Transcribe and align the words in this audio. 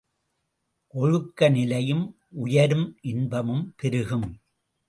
ஒழுக்க 0.93 1.49
நிலையும் 1.49 2.17
உயரும் 2.29 2.97
இன்பமும் 3.01 3.73
பெருகும். 3.77 4.27